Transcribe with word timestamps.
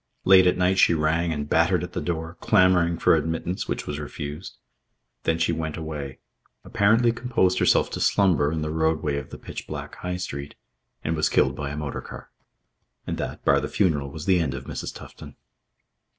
Late 0.25 0.47
at 0.47 0.57
night 0.57 0.79
she 0.79 0.95
rang 0.95 1.31
and 1.31 1.47
battered 1.47 1.83
at 1.83 1.93
the 1.93 2.01
door, 2.01 2.35
clamouring 2.41 2.97
for 2.97 3.15
admittance, 3.15 3.67
which 3.67 3.85
was 3.85 3.99
refused. 3.99 4.57
Then 5.25 5.37
she 5.37 5.51
went 5.51 5.77
away, 5.77 6.17
apparently 6.63 7.11
composed 7.11 7.59
herself 7.59 7.91
to 7.91 7.99
slumber 8.01 8.51
in 8.51 8.63
the 8.63 8.71
roadway 8.71 9.17
of 9.17 9.29
the 9.29 9.37
pitch 9.37 9.67
black 9.67 9.93
High 9.97 10.17
Street, 10.17 10.55
and 11.03 11.15
was 11.15 11.29
killed 11.29 11.55
by 11.55 11.69
a 11.69 11.77
motor 11.77 12.01
car. 12.01 12.31
And 13.05 13.17
that, 13.19 13.45
bar 13.45 13.61
the 13.61 13.67
funeral, 13.67 14.09
was 14.09 14.25
the 14.25 14.39
end 14.39 14.55
of 14.55 14.63
Mrs. 14.65 14.91
Tufton. 14.95 15.35